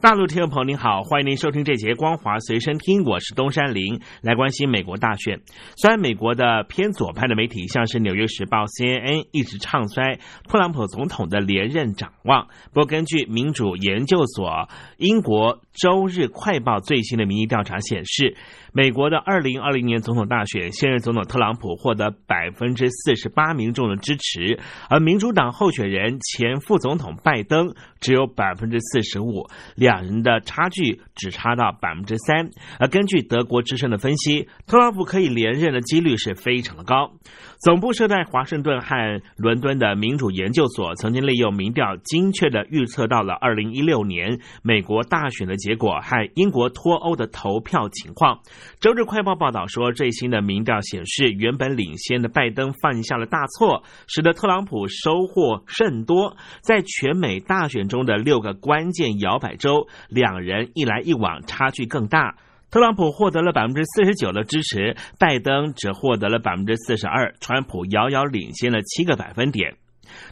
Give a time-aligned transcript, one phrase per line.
[0.00, 5.42] 大陆听众朋友您好，欢迎您收听这节《光华随身听》，我是东山林，来关心美国大选。
[5.76, 10.18] 虽然美国的偏左派的媒体，像是《纽约时报》、CNN，一直唱衰
[10.48, 18.38] 特朗普总统的连任展望，不过根据民主研究所英国周日快报最新的民意调查显示。
[18.72, 32.50] 美国的二零二零年总统大选，现任总统特朗普获得百分之四十八民众的支持，而民主党候选人前副总统拜登只有百分之四十五，两人的差距只差到百分之三。
[32.78, 37.12] 而根据德国之声的分析，特朗普可以连任的几率是非常的高。
[37.60, 48.40] 总部设在华盛顿和伦敦的民主研究所曾经利用民调，精确的预测到了二零一六年美国大选的结果和英国脱欧的投票情况。
[48.80, 56.38] 周日快报报道说，最新的民调显示，原本领先的拜登犯下了大错，使得特朗普收获甚多。
[56.62, 62.36] 在全美大选中的六个关键摇摆州，两人一来一往，差距更大。
[62.70, 69.74] 特朗普获得了百分之四十九的支持，拜登只获得了百分之四十二，川普遥遥领先了七个百分点。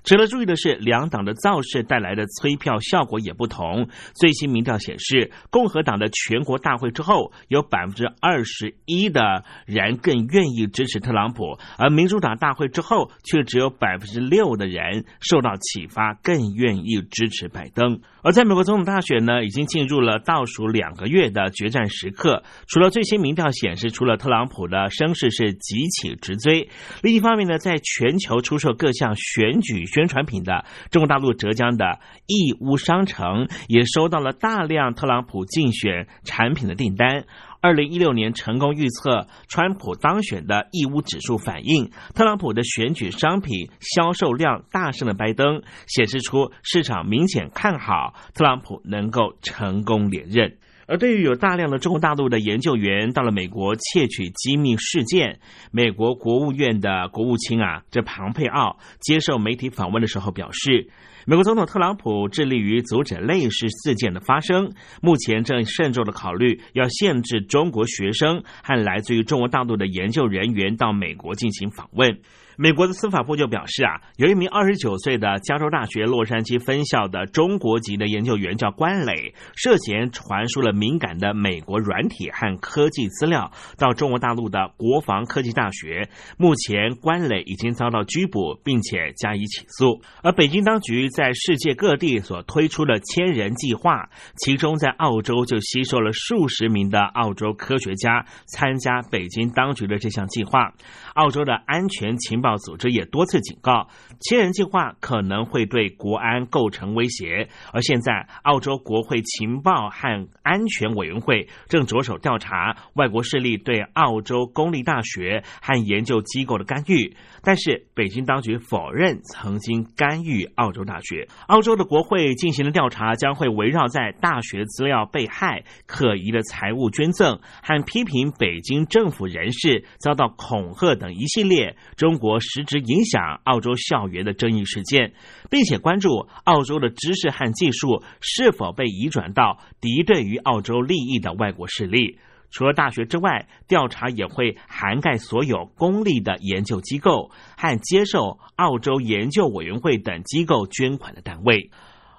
[0.05, 3.89] 值得注意的是，两党的造势带来的催票效果也不同。
[4.15, 18.01] 最新民调显示，共和党的全国大会之后，有百分之二十一的人更愿意支持特朗普，而民主党大会之后，却只有百分之六的人受到启发，更愿意支持拜登。
[18.23, 22.43] 而在美国总统大选呢，已经进入了倒数两个月的决战时刻。
[22.67, 26.69] 除了最新民调显示，除了特朗普的声势是急起直追，
[27.03, 37.25] 另一方面呢，在全球出售各项选举举宣传品的中国大陆浙江的义乌商城，也收到了大量特朗普竞选产品的订单。
[37.61, 50.57] 二零一六年成功预测川普当选的义乌指数反映特朗普的选举商品销售量大胜了拜登，显示出市场明显看好特朗普能够成功连任。
[50.89, 55.39] 而对于有大量的中国大陆的研究员到了美国窃取机密事件，
[55.71, 60.89] 美国国务院的国务卿啊，这庞佩奥接受媒体访问的时候表示。
[61.27, 64.73] 美国总统特朗普致力于阻止类似事件的发生，
[65.03, 72.21] 目前正慎重的考虑要限制中国学生和来自于中国大陆的研究人员到美国进行访问。
[72.61, 86.09] 美国的司法部就表示啊，有一名二十九岁的加州大学洛杉矶分校的中国籍的研究员叫关磊，涉嫌传输了敏感的美国软体和科技资料到中国大陆的国防科技大学。
[86.37, 90.03] 目前关磊已经遭到拘捕，并且加以起诉。
[90.25, 100.73] 而北京当局在世界各地所推出的千人计划，其中在澳洲就吸收了数十名的澳洲科学家参加北京当局的这项计划。
[101.15, 102.48] 澳洲的安全情报。
[102.57, 103.89] 组织也多次警告，
[104.21, 107.49] 千人计划可能会对国安构成威胁。
[107.73, 117.17] 而现在，澳洲国会情报和安全委员会正着手调查外国势力对澳洲公立大学和研究机构的干预。
[117.49, 121.27] 但是，北京当局否认曾经干预澳洲大学。
[121.47, 132.39] 澳洲的国会进行的调查将会围绕在大学资料被害、可疑的财务捐赠和批评北京政府人士遭到恐吓等一系列中国。
[132.39, 135.15] 实质影响澳洲校园的争议事件，
[135.49, 142.19] 并且关注澳洲的知识和技术是否被移转到敌对于澳洲利益的外国势力。
[142.51, 151.71] 除了大学之外，调查也会涵盖所有公立的研究机构和接受澳洲研究委员会等机构捐款的单位。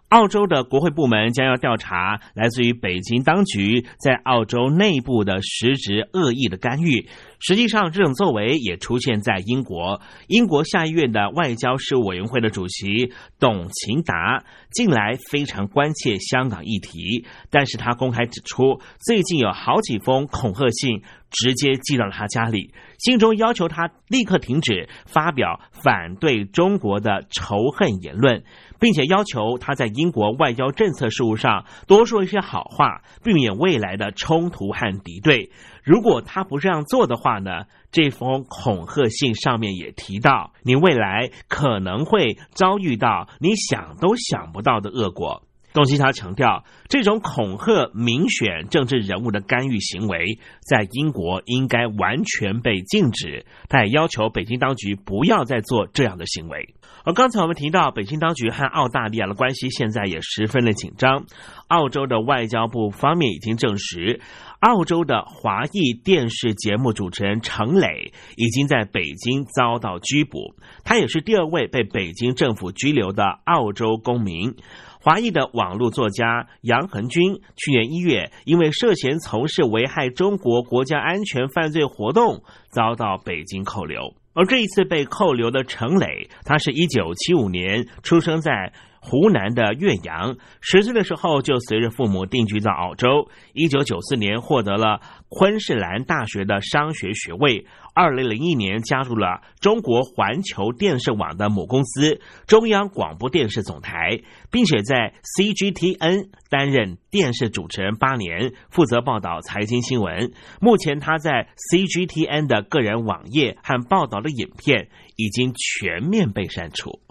[0.10, 7.08] 澳洲的国会部门将要调查来自于北京当局在澳洲内部的实质恶意的干预。
[7.40, 10.02] 实际上，这种作为也出现在英国。
[10.28, 28.44] 英国下议院的外交事务委员会的主席董勤达近来非常关切香港议题，但是他公开指出，最近有好几封恐吓信直接寄到了他家里，信中要求他立刻停止发表反对中国的仇恨言论。
[28.80, 35.52] 并且要求他在英国外交政策事务上多说一些好话，避免未来的冲突和敌对。
[35.84, 37.66] 如果他不这样做的话呢？
[37.92, 45.44] 这封恐吓信上面也提到，你未来可能会遭遇到你想都想不到的恶果。
[45.72, 53.46] 董希他强调，这种恐吓民选政治人物的干预行为，在英国应该完全被禁止。
[53.68, 56.74] 他也要求北京当局不要再做这样的行为。
[57.06, 61.26] 而刚才我们提到，北京当局和澳大利亚的关系现在也十分的紧张。
[61.68, 64.20] 澳洲的外交部方面已经证实，
[64.60, 70.56] 澳洲的华裔电视节目主持人程磊已经在北京遭到拘捕。
[70.84, 74.56] 他也是第二位被北京政府拘留的澳洲公民。
[75.02, 84.14] 华裔的网络作家杨恒军去年一月因为涉嫌从事危害中国国家安全犯罪活动，遭到北京扣留。
[84.34, 88.74] 而这一次被扣留的程磊，他是一九七五年出生在。
[89.02, 93.30] 湖南的岳阳，十岁的时候就随着父母定居在澳洲。
[93.54, 97.66] 一九九四年获得了昆士兰大学的商学学位。
[97.96, 110.32] 二零零一年加入了中国环球电视网的母公司中央广播电视总台，并且在 CGTN 担任电视主持人八年，负责报道财经新闻。
[110.62, 114.88] 目前他在 CGTN 的个人网页和报道的影片
[115.18, 117.02] 已经全面被删除。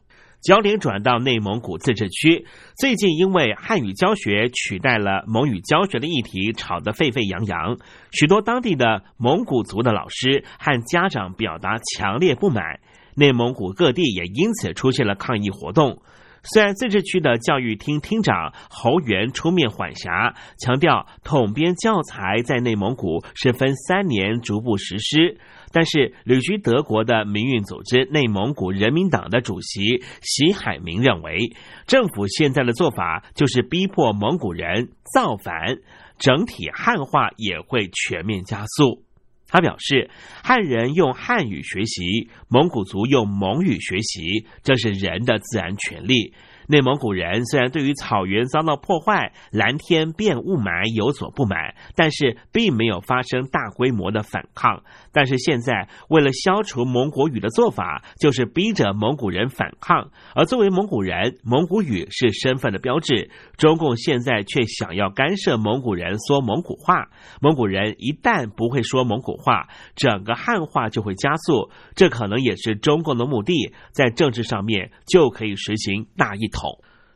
[0.41, 2.47] 焦点转到内蒙古自治区，
[2.77, 7.77] 最近因为汉语教学取代了蒙语教学的议题吵得沸沸扬扬，
[8.13, 12.79] 许多当地的蒙古族的老师和家长表达强烈不满，
[13.17, 16.03] 内蒙古各地也因此出现了抗议活动。
[16.43, 25.39] 虽然自治区的教育厅厅长侯源出面缓颊，强调统编教材在内蒙古是分三年逐步实施。
[25.71, 31.53] 但是，旅居德国的民运组织内蒙古人民党的主席席海明认为，
[31.87, 35.77] 政府现在的做法就是逼迫蒙古人造反，
[36.19, 39.05] 整体汉化也会全面加速。
[39.49, 40.11] 他表示，
[40.45, 46.35] 汉人用汉语学习，蒙古族用蒙语学习，这是人的自然权利。
[46.69, 54.83] 内蒙古人虽然对于草原遭到破坏、蓝天变雾霾有所不满，但是并没有发生大规模的反抗。
[55.11, 60.11] 但是现在为了消除蒙古语的做法，就是逼着蒙古人反抗。
[60.35, 63.31] 而作为蒙古人，蒙古语是身份的标志。
[63.57, 67.09] 中共现在却想要干涉蒙古人说蒙古话。
[67.41, 71.71] 蒙古人一旦不会说蒙古话，整个汉化就会加速。
[71.95, 76.58] 这可能也是中共的目的，在政治上面就可以实行大一统。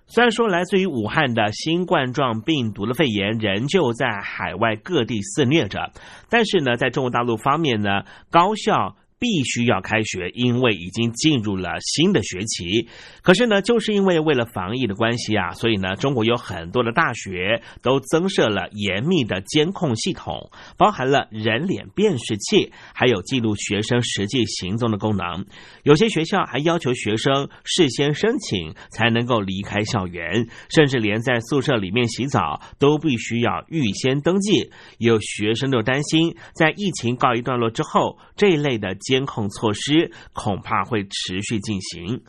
[0.06, 5.91] 虽然说来自于武汉的新冠状病毒的肺炎仍旧在海外各地肆虐着，
[6.29, 8.97] 但是呢，在中国大陆方面呢，高校。
[9.23, 12.89] 必须要开学，因为已经进入了新的学期。
[13.23, 25.47] 可是呢，就是因为为了防疫的关系啊，所以呢，中国有很多的大学都增设了严密的监控系统，包含了人脸辨识器，还有记录学生实际行踪的功能。
[25.85, 34.73] 有些学校还要求学生事先申请才能够离开校园，甚至连在宿舍里面洗澡都必须要预先登记。
[34.99, 38.97] 有学生就担心，在疫情告一段落之后，这一类的。
[39.12, 42.23] 监控措施恐怕会持续进行。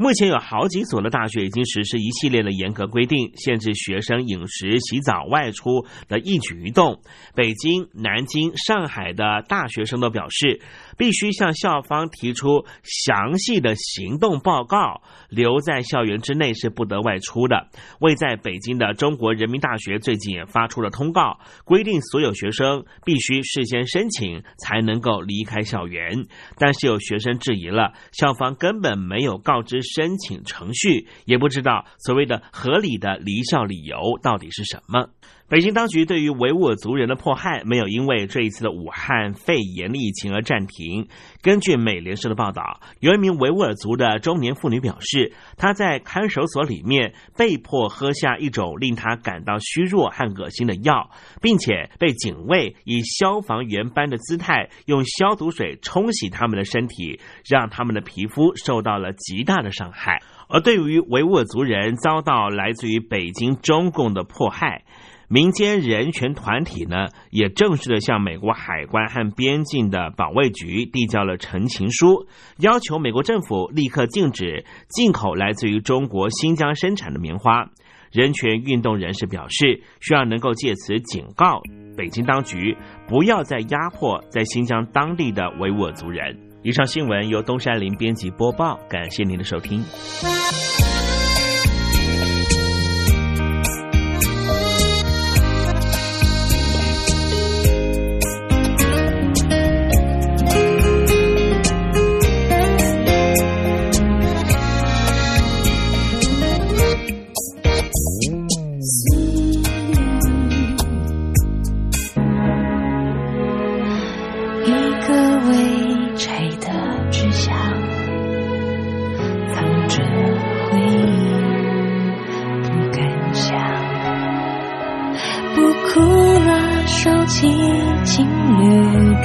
[0.00, 7.02] 目前有好几所的大学已经实施一系列的严格规定，限制学生饮食、洗澡、外出的一举一动。
[7.34, 10.62] 北京、南京、上海的大学生都表示，
[10.96, 17.68] 必须向校方提出详细的行动报告，留在校园之内是不得外出的。
[17.98, 26.24] 未在北京的中国人民大学最近也发出了通告，规定所有学生必须事先申请才能够离开校园。
[26.56, 29.89] 但是有学生质疑了，校方根本没有告知。
[29.94, 35.10] 申请程序也不知道所谓的合理的离校理由到底是什么。
[35.50, 41.08] 北京当局对于维吾尔族人的迫害没有因为这一次的武汉肺炎疫情而暂停。
[41.42, 51.10] 根据美联社的报道，有一名维吾尔族的中年妇女表示，她在看守所里面被迫喝下一种令她感到虚弱和恶心的药，
[51.42, 60.22] 并且被警卫以消防员般的姿态用消毒水冲洗他们的身体，让他们的皮肤受到了极大的伤害。
[60.48, 64.84] 而对于维吾尔族人遭到来自于北京中共的迫害。
[65.32, 72.26] 民间人权团体呢，也正式的向美国海关和边境的保卫局递交了陈情书，
[72.58, 77.70] 要求美国政府立刻禁止进口来自于中国新疆生产的棉花。
[78.10, 81.60] 人权运动人士表示，需要能够借此警告
[81.96, 86.36] 北京当局，不要再压迫在新疆当地的维吾尔族人。
[86.64, 89.80] 以上新闻由东山林编辑播报，感谢您的收听。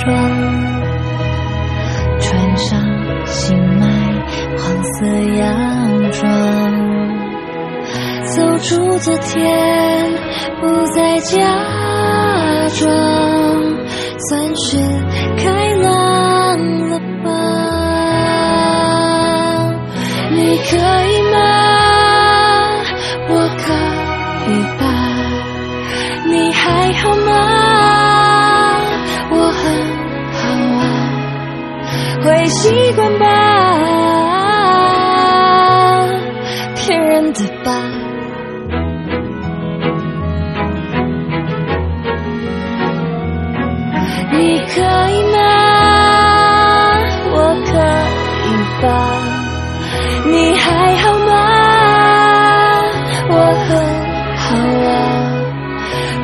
[0.06, 0.14] 装，
[2.20, 2.80] 穿上
[3.26, 3.88] 新买
[4.56, 5.06] 黄色
[5.40, 6.24] 洋装，
[8.36, 9.44] 走出昨天，
[10.62, 11.36] 不再假
[12.80, 12.88] 装，
[14.30, 14.78] 算是
[15.38, 15.90] 开朗
[16.90, 17.30] 了吧？
[20.32, 21.14] 你可以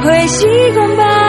[0.02, 1.21] 会习惯吧？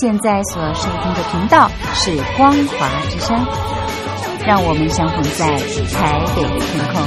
[0.00, 3.34] 现在所收听的频道是光华之声，
[4.46, 5.46] 让我们相逢在
[5.94, 7.00] 台北的天空。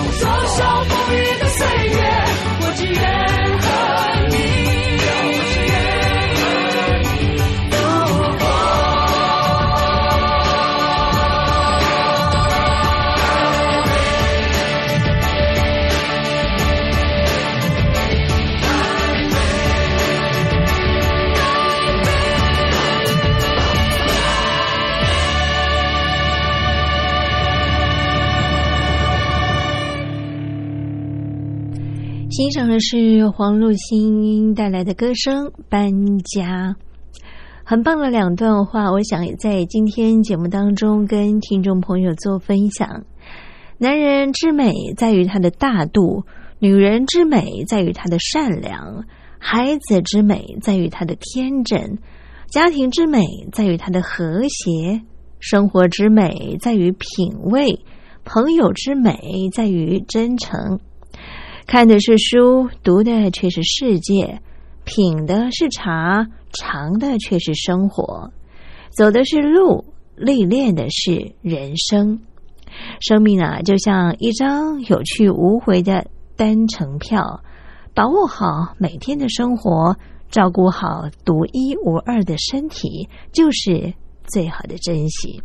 [32.40, 36.74] 欣赏的是黄露欣带来的歌声《搬家》，
[37.66, 43.04] 很棒的两段话，我想也在今天节目当中跟听众朋友做分享。
[43.78, 46.24] 男人之美在于他的大度，
[46.60, 49.04] 女人之美在于她的善良，
[49.38, 51.98] 孩子之美在于他的天真，
[52.50, 53.20] 家庭之美
[53.52, 55.02] 在于他的和谐，
[55.42, 57.82] 生活之美在于品味，
[58.24, 60.80] 朋友之美在于真诚。
[61.70, 64.40] 看的是书，读的却是世界；
[64.86, 68.32] 品的是茶，尝的却是生活；
[68.90, 69.86] 走的是路，
[70.16, 72.22] 历练的是人生。
[73.00, 77.44] 生命啊，就像一张有去无回的单程票，
[77.94, 79.96] 把握好每天的生活，
[80.32, 83.94] 照顾好独一无二的身体，就是
[84.26, 85.44] 最好的珍惜。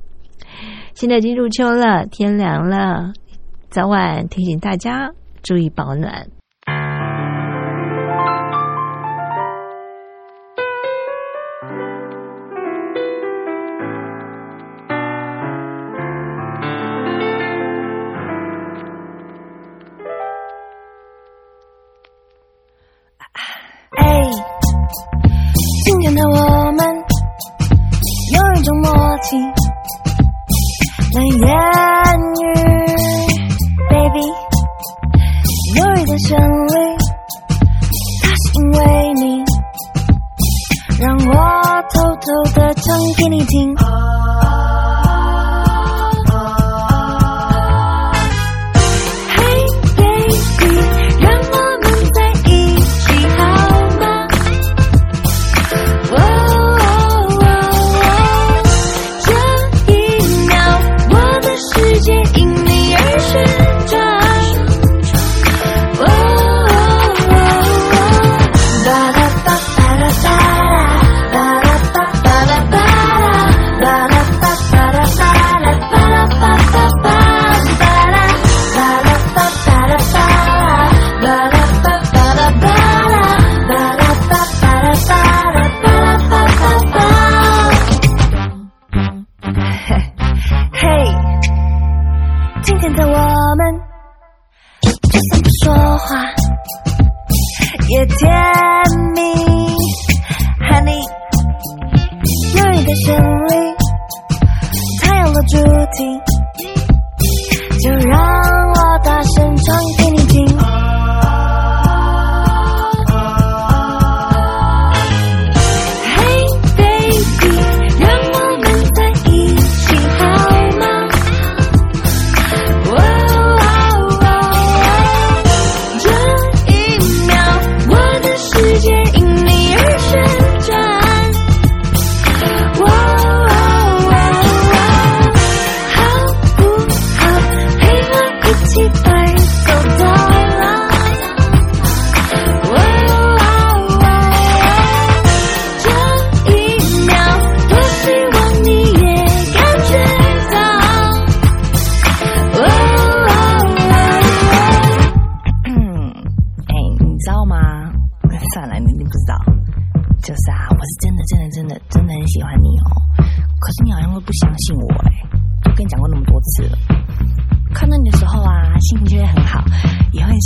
[0.94, 3.12] 现在进入秋了，天凉了，
[3.68, 5.12] 早晚提醒大家。
[5.44, 6.26] 注意保暖。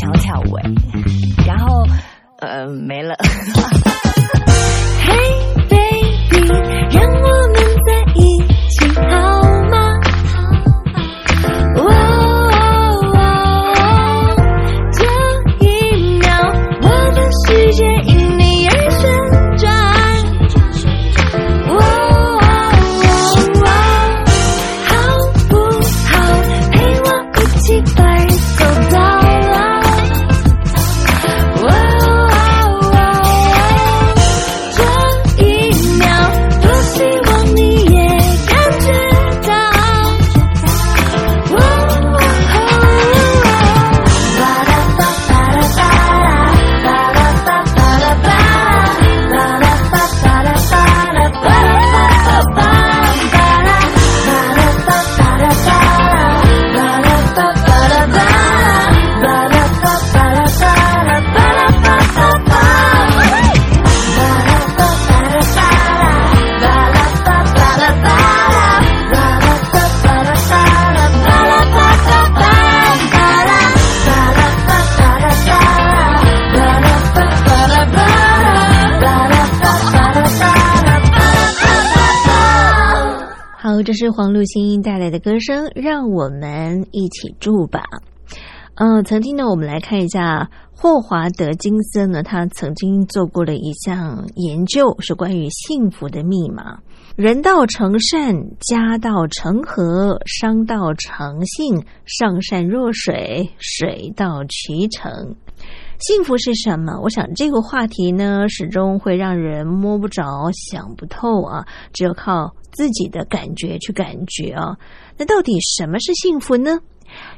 [0.01, 0.71] 想要跳舞哎。
[1.47, 1.85] 然后
[2.39, 3.15] 呃没了。
[83.99, 87.83] 是黄露欣带来的歌声，让我们一起住吧。
[88.77, 96.79] 嗯，曾经呢，我们来看一下霍华德金森呢，他曾经做过了一项研究，是关于幸福的密码。
[97.17, 105.35] 人道成善，家道成和，商道成信，上善若水，水到渠成。
[105.99, 107.01] 幸福是什么？
[107.03, 114.77] 我想这个话题呢，始终会让人摸不着、想不透啊，只有靠自己的感觉去感觉啊。
[115.17, 116.79] 那到底什么是幸福呢？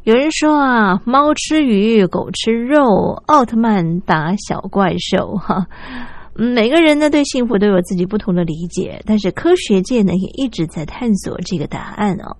[0.04, 5.66] 有人说啊，猫吃鱼，狗吃肉，奥特曼打小怪兽，哈。
[6.34, 12.36] 每个人呢对幸福都有自己不同的理解，但是科学界呢也一直在探索这个答案哦。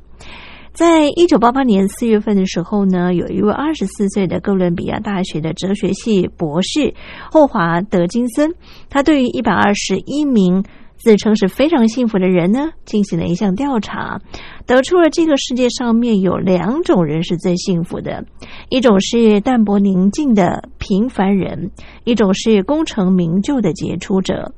[0.73, 6.95] 在一九八八年四月份的时候呢，有一位二十四岁的哥伦比亚大学的哲学系博士
[7.31, 8.55] 霍华德金森，
[8.89, 10.65] 他对于一百二十一名
[10.97, 14.21] 自称是非常幸福的人呢，进行了一项调查，
[14.65, 18.25] 得出了这个世界上面有两种人是最幸福的，
[18.69, 21.73] 一种是淡泊宁静的平凡人，
[22.05, 24.55] 一种是功成名就的杰出者。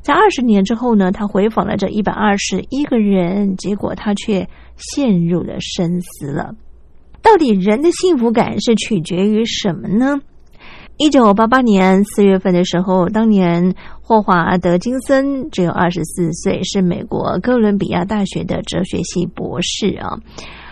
[0.00, 6.54] 在二十年之后呢，他回访了这一百二十一个人，结果他却陷入了深思了。
[7.22, 10.20] 到底人的幸福感是取决于什么呢？
[10.98, 20.18] 一九八八年四月份的时候，当年霍华德金森只有二十四岁，是美国哥伦比亚大学的哲学系博士啊。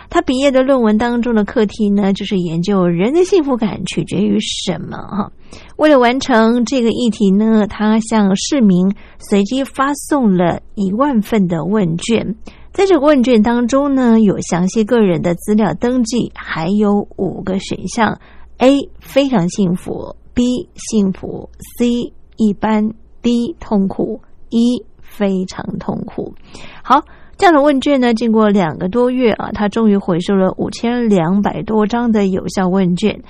[0.09, 5.33] 他毕业的论文当中的课题呢，就是研究人的幸福感取决于什么哈。
[5.77, 12.37] 为了完成这个议题呢，他向市民随机发送了一万份的问卷。
[12.75, 18.19] 在这个问卷当中呢，有详细个人的资料登记，还有五个选项
[18.59, 26.35] ：A 非常幸福，B 幸福，C 一般，D 痛苦，E 非常痛苦。
[26.83, 27.01] 好。
[27.37, 33.21] 这样的问卷呢，经过两个多月啊，他终于回收了五千两百多张的有效问卷。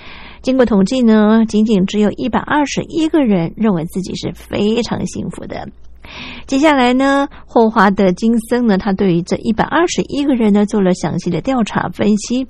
[0.42, 5.66] 经过统计呢，仅仅只有一百二十一个人认为自己是非常幸福的。
[6.46, 12.46] 接下来呢，霍华德金森呢，他对于这一百二十一个人呢做了详细的调查分析。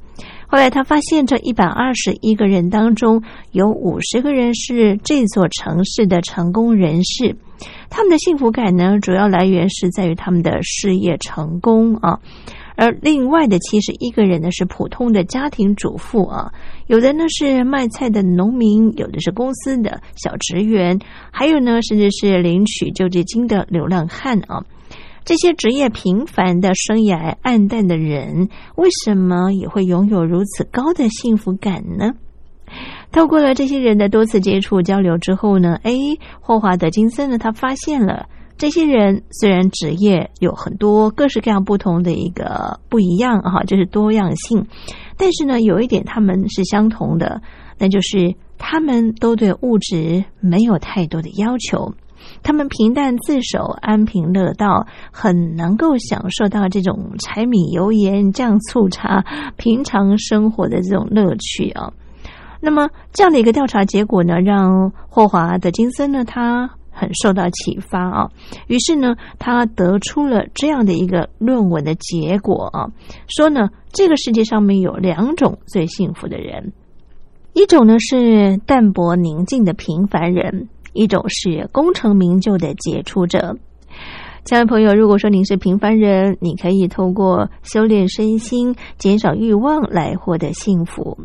[0.46, 3.22] 后来他发现，这一百二十一个人当中，
[3.52, 7.36] 有五十个人是这座城市的成功人士。
[7.88, 12.18] 他们的幸福感呢，主要来源是在于他们的事业成功啊。
[12.76, 16.52] 而另外的七十一个人呢，是普通的家庭主妇啊，
[16.86, 20.98] 有的呢是卖菜的农民，有的是公司的小职员，
[21.30, 24.64] 还有呢，甚至是领取救济金的流浪汉啊。
[25.24, 32.12] 这些职业平凡的生涯暗淡的人，为什么也会拥有如此高的幸福感呢？
[33.12, 35.92] 透过了这些人的多次接触交流之后呢，哎，
[36.40, 44.66] 霍华德金森呢，他发现了这些人虽然职业有很多各式各样不同的一个不一样哈，就是多样性，
[45.16, 47.42] 但是呢，有一点他们是相同的，
[47.78, 51.94] 那就是他们都对物质没有太多的要求。
[52.42, 59.24] 他们平淡自守，安贫乐道，很能够享受到这种柴米油盐酱醋茶
[59.56, 61.92] 平常生活的这种乐趣啊。
[62.60, 68.30] 那么这样的一个调查结果呢，让霍华德金森呢，他很受到启发啊。
[68.68, 72.92] 于是呢，他得出了这样的一个论文的结果啊，
[73.28, 76.72] 说呢，这个世界上面有两种最幸福的人，
[77.52, 80.68] 一种呢是淡泊宁静的平凡人。
[80.96, 83.56] 一种是功成名就的杰出者，
[84.44, 91.16] 亲爱的朋友，如果说您是平凡人，你可以透过修炼身心、减少欲望来获得幸福；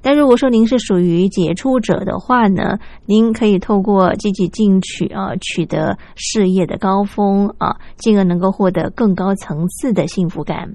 [0.00, 10.74] 但如果说您是属于杰出者的话呢，您可以透过积极进取啊，取得事业的高峰啊，进而能够获得更高层次的幸福感。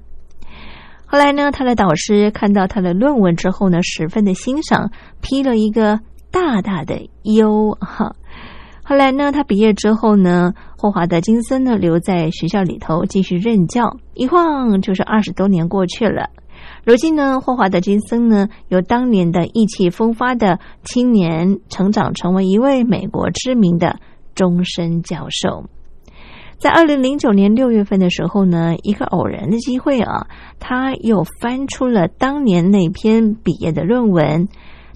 [1.08, 8.14] 后来呢，他的导师看到他的论文之后呢，十分的欣赏，批了一个大大的优哈。
[8.90, 16.30] 后来呢，他毕业之后呢，霍华德金森呢留在学校里头继续任教，一晃就是二十多年过去了。
[16.86, 24.00] 如今呢，霍华德金森呢由当年的意气风发的青年，成长成为一位美国知名的
[24.36, 25.66] 终身教授。
[26.58, 30.28] 在二零零九年六月份的时候呢，一个偶然的机会啊，
[30.60, 34.48] 他又翻出了当年那篇毕业的论文。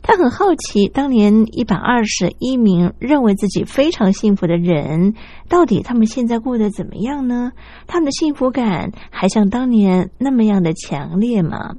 [0.03, 5.13] 他很好奇，当年一百二十一名认为自己非常幸福的人，
[5.47, 7.51] 到底他们现在过得怎么样呢？
[7.87, 11.75] 他们的幸福感还像当年那么样的强烈吗？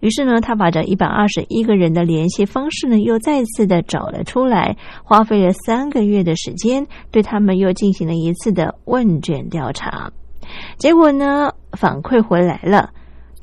[0.00, 10.10] 于是呢，他把这一百二十一个人的联系方式呢，又再次的找了出来，花费了三个月的时间，对他们又进行了一次的问卷调查。
[10.76, 12.90] 结果呢，反馈回来了。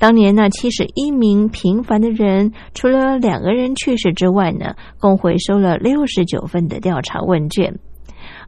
[0.02, 7.78] 当年那七十一名平凡的人，除了两个人去世之外呢，共回收了六十九份的调查问卷。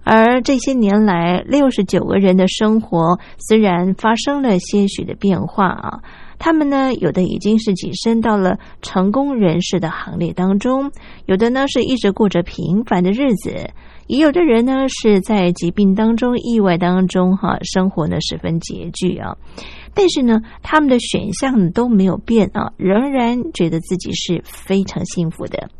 [0.03, 6.01] 而这些年来，六十九个人的生活虽然发生了些许的变化啊，
[6.41, 10.91] 他们呢，有的已经是跻身到了成功人士的行列当中，
[11.27, 13.71] 有的呢是一直过着平凡的日子，
[14.09, 19.37] 也有的人呢是在疾病当中、意外当中，哈，生活呢十分拮据啊。
[19.95, 25.71] 但是呢，他们的选项都没有变啊，仍然觉得自己是非常幸福的。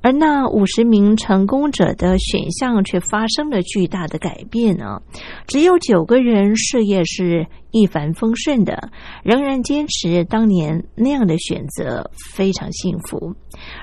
[0.00, 5.02] 而那五十名成功者的选项却发生了巨大的改变啊！
[5.46, 8.90] 只有九个人事业是一帆风顺的，
[9.22, 13.34] 仍然坚持当年那样的选择，非常幸福。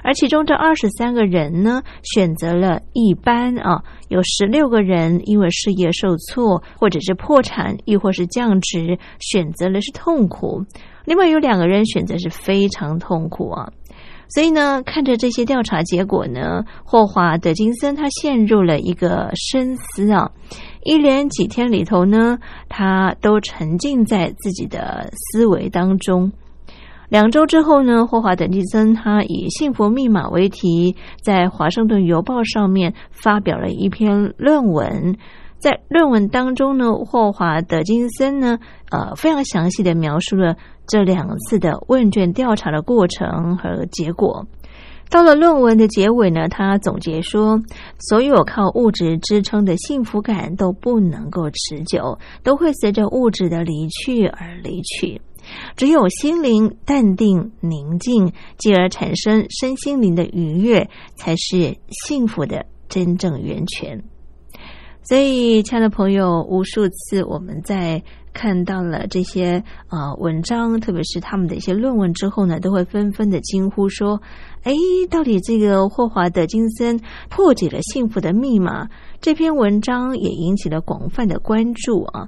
[0.04, 10.64] 而其中这二十三个人呢，选择了一般啊，有十六个人因为事业受挫，或者是破产，亦或是降职，选择了是痛苦；
[11.06, 13.72] 另外有两个人选择是非常痛苦啊。
[14.28, 20.32] 所以呢，看着这些调查结果呢，霍华德金森他陷入了一个深思啊。
[20.84, 22.38] 一连几天里头呢，
[22.70, 26.32] 他都沉浸在自己的思维当中。
[27.10, 35.16] 两周之后呢，霍华德金森他以“幸福密码”为题，在《华盛顿邮报》上面发表了一篇论文。
[35.58, 38.60] 在论文当中呢，霍华德金森呢，
[38.92, 40.56] 呃，非常详细的描述了
[40.88, 44.46] 这两次的问卷调查的过程和结果。
[45.08, 47.62] 到了论文的结尾呢，他总结说，
[48.00, 55.22] 所有靠物质支撑的幸福感都不能够持久，都会随着物质的离去而离去。
[55.76, 64.04] 只有心灵淡定宁静，继而产生身心灵的愉悦，才是幸福的真正源泉。
[65.04, 68.02] 所以，亲爱的朋友，无数次我们在
[68.36, 74.22] 看到了这些呃文章，特别是他们的一些论文之后呢，都会纷纷的惊呼说
[74.64, 74.74] ：“哎，
[75.10, 78.90] 到底这个霍华德金森破解了幸福的密码？”
[79.22, 82.28] 这篇文章也引起了广泛的关注啊。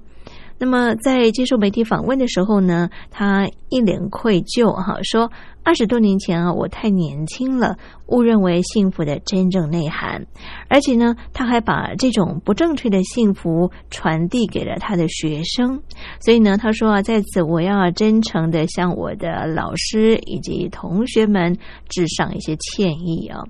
[0.59, 5.31] 那么在接受媒体访问的时候呢，他一脸愧疚哈，说
[5.63, 10.25] 二十多年前啊，我太年轻了，误认为幸福的真正内涵，
[10.67, 15.81] 而且呢，他还把这种不正确的幸福传递给了他的学生，
[16.19, 21.55] 所以呢，他说啊，在此我要真诚的向我的老师以及同学们
[21.87, 23.43] 致上一些歉意啊。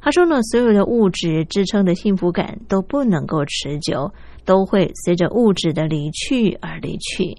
[0.00, 4.12] 他说呢，所有的物质支撑的幸福感都不能够持久。
[4.44, 7.36] 都会随着物质的离去而离去，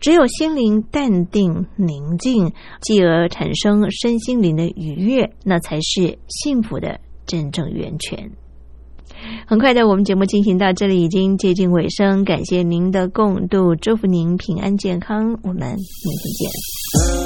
[0.00, 8.30] 只有心灵淡定宁静，继而产生身心灵的愉悦，那才是幸福的真正源泉。
[9.46, 15.76] 很快的，我们节目进行到这里已经接近尾声，感谢您的共度，祝福您平安健康，我们明
[16.18, 17.25] 天见。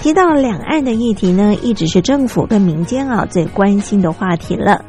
[0.00, 4.84] 提到两岸的议题呢，一直是政府跟民间啊最关心的话题了。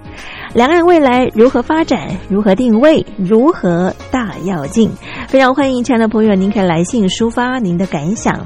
[0.53, 2.09] 两岸未来如何发展？
[2.29, 3.05] 如何定位？
[3.17, 4.91] 如何大要进？
[5.27, 8.45] 非常欢迎亲爱的朋友，您可以来信抒发您的感想。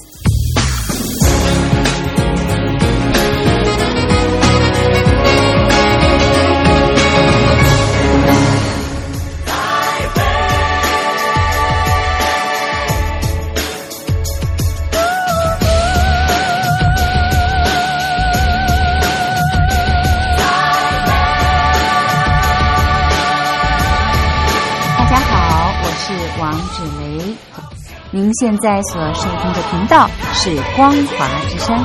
[28.21, 31.75] 您现在所收听的频道是光华之声，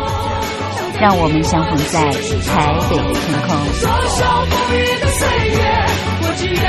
[1.00, 2.10] 让我们相逢在
[2.44, 3.56] 台北的天空。
[3.80, 5.56] 多少风雨的岁月，
[6.20, 6.60] 我只愿